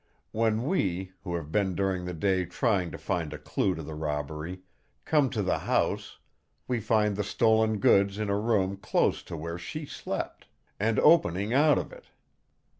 When 0.31 0.63
we, 0.63 1.11
who 1.23 1.35
have 1.35 1.51
been 1.51 1.75
during 1.75 2.05
the 2.05 2.13
day 2.15 2.43
trying 2.45 2.89
to 2.89 2.97
find 2.97 3.31
a 3.33 3.37
clue 3.37 3.75
to 3.75 3.83
the 3.83 3.93
robbery, 3.93 4.61
come 5.05 5.29
to 5.29 5.43
the 5.43 5.59
house, 5.59 6.17
we 6.67 6.79
find 6.79 7.15
the 7.15 7.23
stolen 7.23 7.77
goods 7.77 8.17
in 8.17 8.27
a 8.27 8.35
room 8.39 8.77
close 8.77 9.21
to 9.21 9.37
where 9.37 9.59
she 9.59 9.85
slept, 9.85 10.47
and 10.79 10.97
opening 10.97 11.53
out 11.53 11.77
of 11.77 11.93
it!" 11.93 12.05